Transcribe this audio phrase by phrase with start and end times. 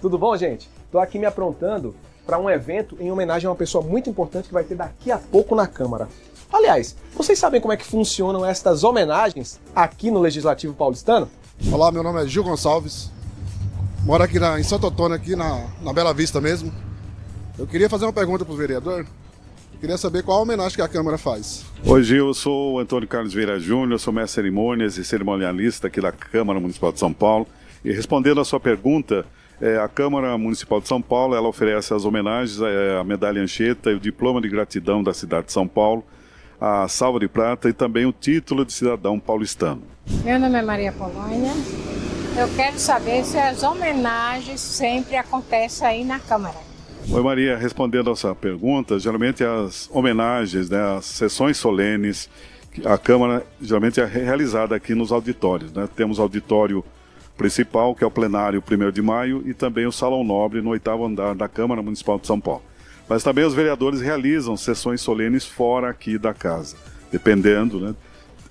[0.00, 0.68] Tudo bom, gente?
[0.90, 1.94] Tô aqui me aprontando
[2.26, 5.18] para um evento em homenagem a uma pessoa muito importante que vai ter daqui a
[5.18, 6.08] pouco na Câmara.
[6.52, 11.28] Aliás, vocês sabem como é que funcionam estas homenagens aqui no Legislativo Paulistano?
[11.72, 13.10] Olá, meu nome é Gil Gonçalves.
[14.04, 16.72] Moro aqui na, em Santo Antônio, aqui na, na Bela Vista mesmo.
[17.58, 19.06] Eu queria fazer uma pergunta para o vereador.
[19.72, 21.64] Eu queria saber qual a homenagem que a Câmara faz.
[21.84, 22.28] Oi, Gil.
[22.28, 26.12] Eu sou o Antônio Carlos Vieira Júnior, sou mestre de cerimônias e cerimonialista aqui da
[26.12, 27.46] Câmara Municipal de São Paulo.
[27.84, 29.26] E respondendo a sua pergunta,
[29.60, 33.90] é, a Câmara Municipal de São Paulo ela oferece as homenagens, é, a medalha Anchieta
[33.90, 36.04] e o diploma de gratidão da cidade de São Paulo,
[36.60, 39.82] a salva de prata e também o título de cidadão paulistano.
[40.24, 41.52] Meu nome é Maria Polônia.
[42.36, 46.56] Eu quero saber se as homenagens sempre acontecem aí na Câmara.
[47.10, 52.28] Oi Maria, respondendo a sua pergunta, geralmente as homenagens, né, as sessões solenes,
[52.84, 55.72] a Câmara geralmente é realizada aqui nos auditórios.
[55.72, 55.88] Né?
[55.96, 56.84] Temos auditório
[57.38, 61.06] principal, que é o plenário 1 de maio, e também o Salão Nobre no oitavo
[61.06, 62.62] andar da Câmara Municipal de São Paulo.
[63.08, 66.76] Mas também os vereadores realizam sessões solenes fora aqui da casa,
[67.10, 67.94] dependendo, né?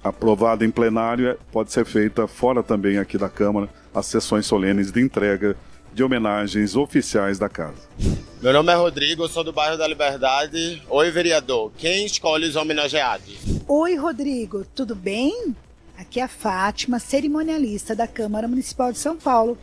[0.03, 4.91] Aprovada em plenário, é, pode ser feita fora também aqui da Câmara, as sessões solenes
[4.91, 5.55] de entrega
[5.93, 7.87] de homenagens oficiais da casa.
[8.41, 10.81] Meu nome é Rodrigo, eu sou do bairro da Liberdade.
[10.89, 11.71] Oi, vereador.
[11.77, 13.35] Quem escolhe os homenageados?
[13.67, 15.55] Oi, Rodrigo, tudo bem?
[15.97, 19.57] Aqui é a Fátima, cerimonialista da Câmara Municipal de São Paulo.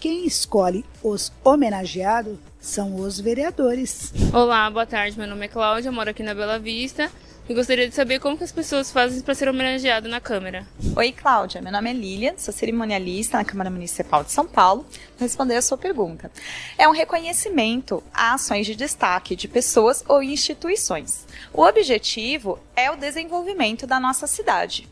[0.00, 4.10] Quem escolhe os homenageados são os vereadores.
[4.32, 5.18] Olá, boa tarde.
[5.18, 7.12] Meu nome é Cláudia, moro aqui na Bela Vista
[7.46, 10.66] e gostaria de saber como que as pessoas fazem para ser homenageado na Câmara.
[10.96, 11.60] Oi, Cláudia.
[11.60, 14.86] Meu nome é Lilian, sou cerimonialista na Câmara Municipal de São Paulo.
[15.18, 16.30] Vou responder a sua pergunta.
[16.78, 21.26] É um reconhecimento a ações de destaque de pessoas ou instituições.
[21.52, 24.88] O objetivo é o desenvolvimento da nossa cidade.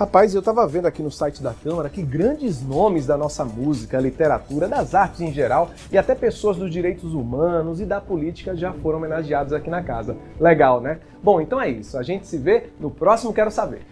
[0.00, 4.00] Rapaz, eu tava vendo aqui no site da Câmara que grandes nomes da nossa música,
[4.00, 8.72] literatura, das artes em geral e até pessoas dos direitos humanos e da política já
[8.72, 10.16] foram homenageados aqui na casa.
[10.40, 11.00] Legal, né?
[11.22, 11.98] Bom, então é isso.
[11.98, 13.82] A gente se vê no próximo Quero Saber.